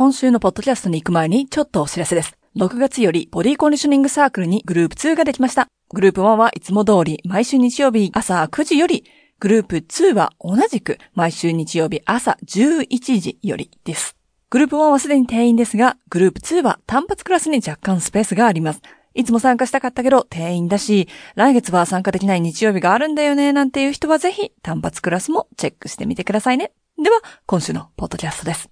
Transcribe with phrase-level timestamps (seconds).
[0.00, 2.32] 今週のポッドキャストに行く前にちょっとお知らせです。
[2.56, 5.66] 6月よりボディコンディショニングサークルにグループ2ができました。
[5.92, 9.04] グループ1はいつも通り毎週日曜日朝9時より、
[9.40, 14.16] グループ2は同じく毎週日曜日朝11時よりです。
[14.48, 18.80] グループ1はすでに定員ですが、グループ2は単発クラスに若干スペースがあります。
[19.12, 26.72] いつも参加したかったけど定員だし、来月は参加できない日曜日があるんだよね、なんていう人はぜひ単発クラスもチェックしてみてくださいね。
[26.96, 28.70] では、今週のポッドキャストです。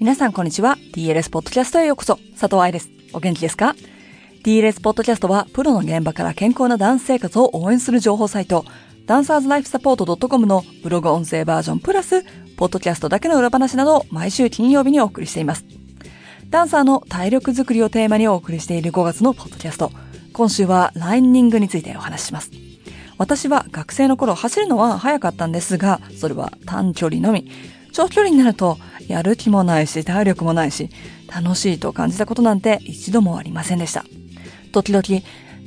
[0.00, 0.78] 皆さんこんにちは。
[0.94, 2.16] DLS ポッドキャストへようこそ。
[2.30, 2.88] 佐藤愛です。
[3.12, 3.76] お元気ですか
[4.42, 8.64] ?DLS ポッドキャストは、プロの現場から健康なダンス生活を応援する情報サイト、
[9.04, 12.24] ダンサーズライフサポート .com のブログ音声バージョンプラス、
[12.56, 15.66] ポッドキャストだけの裏話などを毎週金曜日にお送りしています。
[16.48, 19.92] ダンサーの体力づくりをテーマにお送りしている5月のポッドキャスト。
[20.32, 22.52] 今週はライニングについてお話しします。
[23.18, 27.50] 私は学生の頃走るのは早かったんですが、それは短距離のみ。
[27.92, 28.78] 長距離になると
[29.10, 30.88] やる気もないし体力もないし
[31.28, 34.04] 楽しいと感じたことなんて一度もありませんでした。
[34.72, 35.02] 時々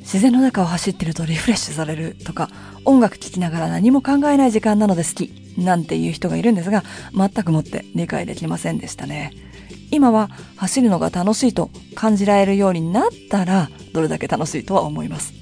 [0.00, 2.50] 自然の中を走ってるとリフレッシュされるとか
[2.84, 6.82] 音楽聴きながら何も考えない時間なので好きなんていう人がいるんですが
[7.14, 9.32] 全くもって理解できませんでしたね。
[9.90, 15.32] 今は走るのが楽しいと感じられるようになったらどれだけ楽しいとは思います。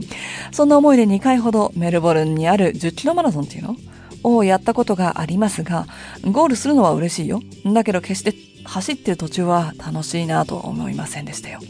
[0.52, 3.76] そんな思いで2回ほどメルボルンにある10キロマラソンっていうの？
[4.22, 5.86] をやったことがありますが、
[6.24, 7.40] ゴールするのは嬉しいよ。
[7.64, 8.34] だけど決して
[8.64, 11.60] 走ってる途中は楽しいなと思いませんでしたよ。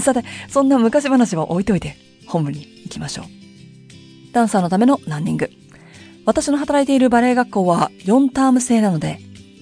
[0.00, 3.26] さて、そんな昔話は置いといて、本部に行きましょう。
[4.32, 5.50] ダンサーのためのランニング。
[6.26, 9.20] 私の働いているバレエ学校は4ターム制なので、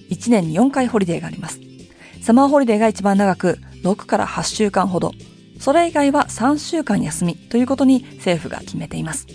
[0.09, 1.59] 1年に4回ホリデーがあります。
[2.21, 5.11] サマーホリデーが一番長く、6から8週間ほど。
[5.59, 9.27] それ以外は3週間休みということに政府が決めています。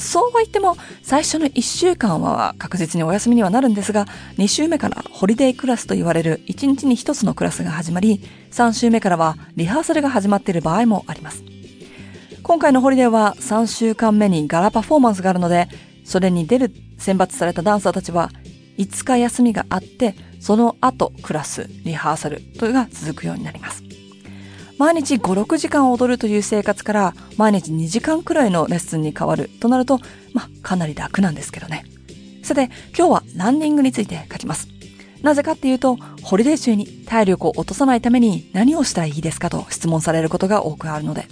[0.00, 4.06] そうは言っても、最初の1週間は確実にお休みにはなるんですが、
[4.38, 8.20] 2週目からホリデークラスと言われる1日に1つのクラスが始まり、
[8.50, 11.44] 3週目からはリハーサルが始まっている場合もあります。
[12.42, 15.68] 今回のホリデーは3週間目にガラパフォーマンスがあるので、
[16.04, 18.30] それに出る選抜されたダンサーたちは、
[18.78, 23.89] 5日休みがあって、その後クラス、リハーサルというが続くようになります。
[24.80, 29.98] 毎日5、6時間踊るという生活から毎日2時間くらいのレッスンに変わるとなると、
[30.32, 31.84] まあ、かなり楽なんですけどね。
[32.42, 34.68] さて、今日はランニングについて書きます。
[35.20, 41.26] なぜかっていうと、ホリデー中に体力を落とさないために何をしたらいいですかと質問されることが多くあるので。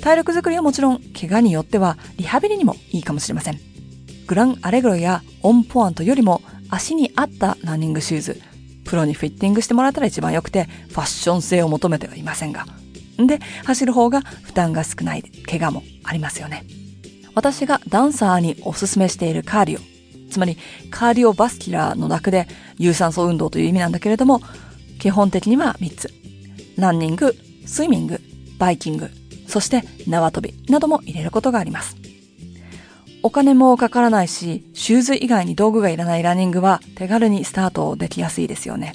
[0.00, 3.60] 体力づくりはもちろん、怪我によってはリハビリにもいいかもしれません。
[4.26, 8.40] グランアレグロやオンポアントよりも足に合ったランニングシューズ、
[8.88, 12.66] プロにフィッティングしてもらったら一番良くて、ファッション性を求めてはいませんが。
[13.18, 16.64] で、走る方が負担が少ない、怪我もありますよね。
[17.34, 20.30] 私がダンサーにおすすめしているカーディオ。
[20.30, 20.56] つまり、
[20.90, 24.40] カーディオバスキュラーの楽で有酸素運動という意味なんだけれども、
[24.98, 26.10] 基本的には3つ。
[26.76, 28.22] ランニング、スイミング、
[28.58, 29.10] バイキング、
[29.46, 31.94] そして縄跳びなども入れることがあります。
[33.22, 38.94] お金もかからないし、シューズ以外に道具がいらないランニングは手軽にスタートできやすいですよね。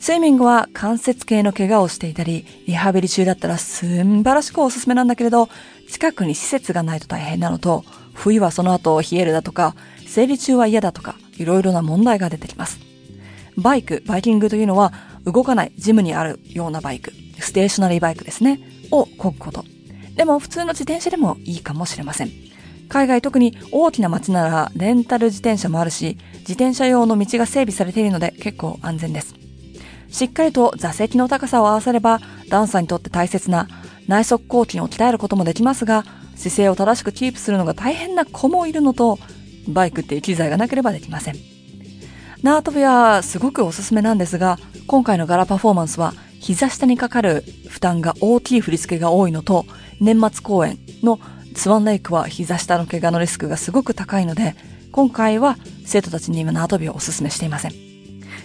[0.00, 5.48] スイミングは関節系の怪我をしていたり、リハビリ中だったら素晴らしくおすすめなんだけれど、
[5.88, 7.84] 近くに施設がないと大変なのと、
[8.14, 9.74] 冬はその後冷えるだとか、
[10.06, 12.78] 生理中は嫌だとか、いろいろな問題が出てきます。
[13.56, 14.92] バイク、バイキングというのは、
[15.24, 18.60] 動かないジムにあるようなバイク、ステーショナリーバイクですね、
[18.90, 19.64] を漕ぐこと。
[20.14, 22.30] でも普通の自転車でもいいかもしれません。
[22.88, 29.34] 海外特に大きな街ならレンタル自転車もあるし、自転車用の道が整備されているので結構安全です。
[30.10, 33.68] しっかりと座席の高さを合わせれば、ダンサーにとって大切な
[34.06, 36.04] 内側後筋を鍛えることもできますが、
[36.34, 39.18] 姿勢を正しくキープするのが大変な子もいるのと、
[39.68, 41.36] バイクって機材がなければできません。
[42.42, 49.66] 縄跳びはすごくおすすめなんですが、今回のガラパフォーマンスは膝下にかかる負担が大きい振り付けが多いのと、
[50.00, 51.18] 年末公演の
[51.54, 54.54] スワンレイクは膝下の怪我のリスクがすごく高いので、
[54.92, 57.72] 今回は生徒たちに今縄跳びをお勧めしていません。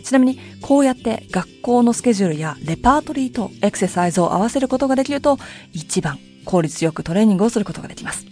[0.03, 5.37] ちなみに、こうやって学校のスケジュールやレパートリーとエクササイズを合わせることができると、
[5.71, 8.25] 一番効率よくトレーニングをすることができます。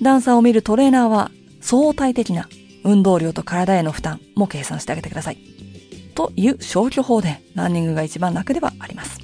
[0.00, 1.30] ダンサーを見るトレーナーは、
[1.60, 2.48] 相対的な
[2.84, 5.38] 運動量と体への負担も計算してあげてください。
[6.14, 9.18] という消去法でランニングが一番楽ではあります。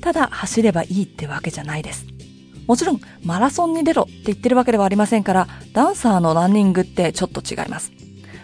[0.00, 2.06] ただ走ればいいってわけじゃないです。
[2.66, 7.92] もちろんマラソンに出ろって言ってるわけではありませんから、ダンサーのランニングってちょっと違います。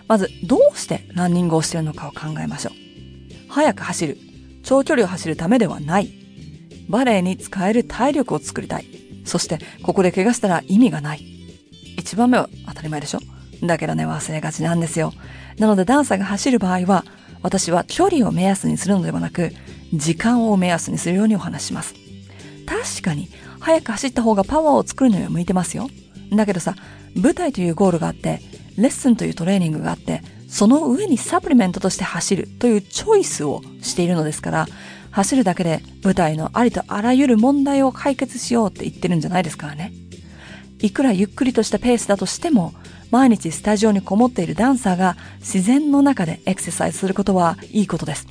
[0.08, 3.50] まず、どうしてランニングをしてるのかを考えましょう。
[3.50, 4.18] 速く走る。
[4.62, 6.12] 長距離を走るためではない。
[6.88, 8.86] バレエに使える体力を作りたい。
[9.24, 11.24] そして、ここで怪我したら意味がない。
[11.96, 13.20] 一番目は当たり前でしょ
[13.62, 15.12] だけどね、忘れがちなんですよ。
[15.58, 17.04] なのでダンサーが走る場合は、
[17.42, 19.52] 私は距離を目安にするのではなく、
[19.92, 21.94] 時間を目安にするようにお話します。
[22.82, 23.28] 確かに、
[23.60, 25.88] 早く走った方がパワーを作るのには向いてますよ。
[26.32, 26.74] だけどさ、
[27.14, 28.40] 舞台というゴールがあって、
[28.76, 34.66] レッスンというトレーニングがあって、その上にサプリメントとして走るというチョイスをしているのですから、
[35.12, 39.92] 走るだけで舞台のありとあらゆる問題を解決しようって言ってるんじゃないですからね。
[40.80, 42.74] いくらゆっくりとしたペースだとしても、
[43.10, 48.26] 毎日スタジオにこもっているダンサーが自然の中でエクササイズすることはいいことです。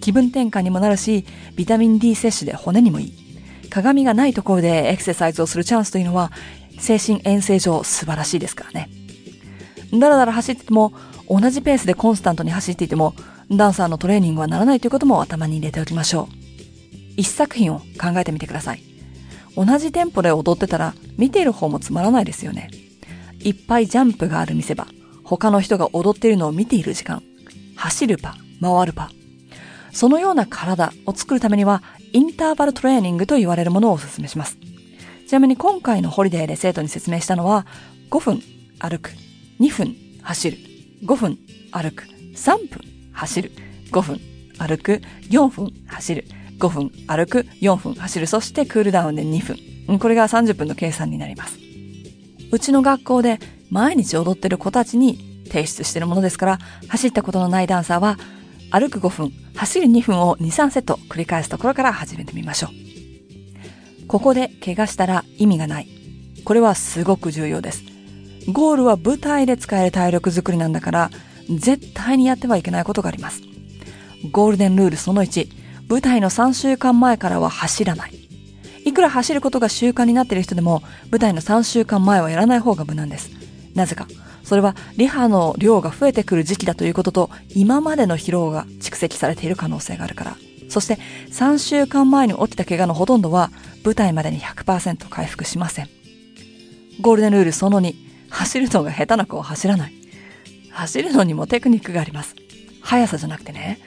[0.00, 1.24] 気分転換にもなるし、
[1.56, 3.25] ビタミン D 摂取で骨にもいい。
[3.66, 6.32] 鏡がないところでエクササイズをするチャンスというのは、
[6.78, 8.90] 精神衛生上素晴らしいですからね。
[9.92, 10.92] だらだら走ってても、
[11.28, 13.14] 同じペースでコンスタントに走っていても、
[13.50, 16.34] ダンサーのトレーニングはならないということも頭に入れておきましょう。
[17.16, 18.82] 一作品を考えてみてください。
[19.56, 22.70] 同じテンポで踊ってたら、見ている方もつまらないですよね。
[23.40, 24.86] いっぱいジャンプがある見せ場、
[25.24, 27.22] 他の人が踊っているのを見ている時間、
[27.76, 29.10] 走るパ、回るパ。
[29.96, 31.82] そのような体を作るためには、
[32.12, 34.58] インターバルトレーニングと言われるものをお勧めします。
[35.26, 37.66] ちなみに今回のホリデーで生徒に説明したのは、
[38.10, 38.42] 5分
[38.78, 39.12] 歩く、
[39.58, 40.58] 2分走る、
[41.02, 41.38] 5分
[41.72, 42.04] 歩く、
[42.34, 42.82] 3分
[43.14, 43.52] 走る、
[43.90, 44.20] 5分
[44.58, 45.00] 歩く、
[45.30, 46.24] 4分走る、
[46.58, 49.40] 5分歩く、4分走る、そしてクールダウンで2
[49.86, 49.98] 分。
[49.98, 51.58] これが30分の計算になります。
[52.52, 53.40] うちの学校で
[53.70, 56.58] 毎日踊ってる子たちに提出してるものですから、
[56.88, 58.18] 走ったことのないダンサーは、
[58.70, 64.06] 歩く5分、走る2分を2、3セット繰り返すところから始めてみましょう。
[64.06, 65.88] ここで怪我したら意味がない。
[66.44, 67.82] これはすごく重要です。
[68.52, 71.10] ゴールは舞台で使える体力づくりなんだから、
[71.48, 73.42] 絶対にやってはいけないことがあります。
[74.30, 75.48] ゴールデンルールその1、
[75.88, 78.12] 舞台の3週間前からは走らない。
[78.84, 83.30] いくら走ることが習慣になっている人でも、舞台の3週間前はやらない方が無難です。
[83.74, 84.06] なぜか。
[84.46, 90.36] それは、リハの量が増えてくる時期だということと、今までの疲労が蓄積されている可能性があるから。
[90.68, 91.00] そして、
[91.32, 93.50] 3週間前に起きた怪我のほとんどは、
[93.84, 95.88] 舞台までに100%回復しません。
[97.00, 97.92] ゴールデンルールその2、
[98.30, 99.92] 走るのが下手な子は走らない。
[100.70, 102.36] 走るのにもテクニックがあります。
[102.82, 103.80] 速さじゃなくてね、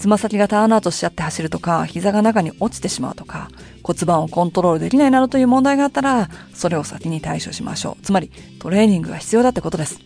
[0.00, 3.50] つま先がターンアウトしちゃって走るとか、膝が中に落ちてしまうとか、
[3.82, 8.02] 骨盤をコントロールできないなどという問題があったら、それを先に対処しましょう。
[8.02, 8.30] つまり、
[8.60, 9.98] トレーニングが必要だってことです。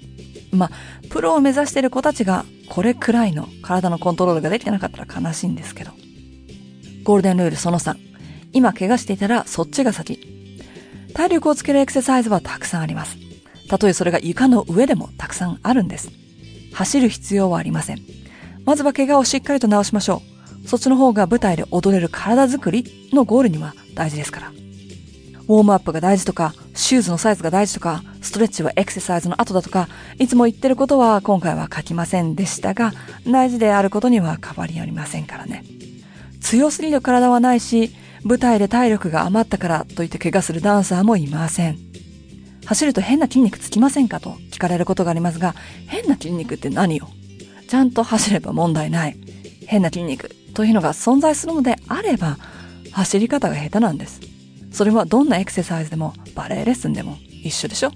[0.50, 0.70] まあ、
[1.11, 5.93] プロを目指している子たちが、これくらいの体のコントロールができてなかったら悲しいんですけど。
[7.05, 7.94] ゴールデンルールその3。
[8.52, 10.19] 今怪我していたらそっちが先。
[11.14, 13.17] 体力をつけるエクササイズはたくさんあります。
[13.69, 16.11] たとえそれが床の上でもたくさんあるんです。
[16.73, 18.24] 走る必要はありません。
[18.64, 20.22] まずは怪我をしっかりと治しましょ
[20.64, 20.69] う。
[20.69, 24.52] そっちの方が舞台で踊れる体作りのゴールには大事ですから。
[25.46, 29.88] ウォームアップが大事とか、シューズのサイズが大事とか、ストレッチはエクササイズの後だとか、
[30.19, 32.93] いつも言ってることは今回は書きませんでしたが、
[33.31, 35.62] 大事であることには変わりありませんからね。
[36.40, 41.78] 強すぎる体はないし、舞台で体力が余ったからといって怪我するダンサーもいません。
[42.64, 45.55] 走ると変な筋肉つきませんかと聞かれることがありますが、
[45.87, 47.11] 変な筋肉って何よ？
[47.69, 49.16] ちゃんと走れば問題ない。
[49.66, 52.38] 変な筋肉というのが存在するのであれば、
[52.93, 54.20] 走り方が下手なんです。
[54.70, 57.93] それはどんなエクササイズでもバレエレッスンでも一緒でしょ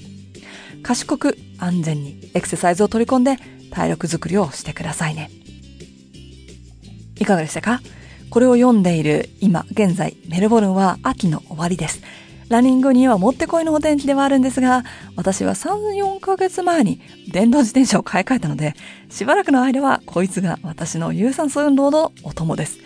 [0.83, 3.37] 賢く安全にエクササイズを取り込んで
[3.71, 5.31] 体力づくりをしてくださいね。
[7.17, 7.81] いかがでしたか？
[8.31, 12.01] これを読んでいる今現在メルボルンは秋の終わりです。
[12.49, 14.85] ランニングにはもってこいのお天気ではあるんですが、
[15.17, 17.01] 私は3、4ヶ月前に
[17.31, 18.75] 電動自転車を買い替えたので、
[19.11, 22.79] しばらくの間はこいつが私の有酸素運動のお供です。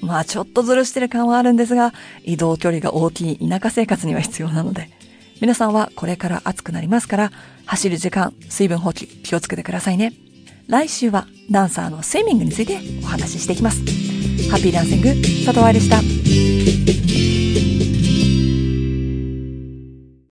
[0.00, 4.90] まあちょっとずるしてる感はあるんですが、移動距離が大きい田舎生活には必要なので、
[5.40, 7.32] 皆さんはこれから暑くなりますから、
[7.66, 10.12] 走る時間、水分補給気をつけてくださいね。
[10.68, 13.78] 来週はダンサーのスイミングについてお話ししていきます。
[14.50, 15.08] ハッピーダンシング、
[15.44, 17.37] 佐藤愛でした。